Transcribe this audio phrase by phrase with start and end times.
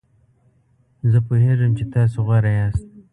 [1.11, 2.87] زه پوهیږم چې تاسو غوره یاست.